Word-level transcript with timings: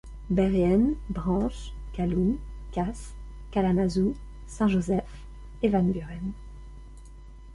Berrien, 0.31 0.95
Branch, 1.11 1.73
Calhoun, 1.93 2.39
Cass, 2.71 3.13
Kalamazoo, 3.51 4.15
Saint 4.47 4.67
Joseph 4.67 5.23
et 5.61 5.69
Van 5.69 5.83
Buren. 5.83 6.31